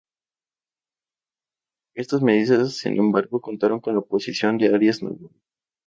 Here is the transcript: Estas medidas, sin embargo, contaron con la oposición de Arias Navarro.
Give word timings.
Estas 1.95 2.23
medidas, 2.23 2.73
sin 2.75 2.97
embargo, 2.97 3.39
contaron 3.39 3.79
con 3.79 3.93
la 3.93 3.99
oposición 3.99 4.57
de 4.57 4.73
Arias 4.73 5.03
Navarro. 5.03 5.29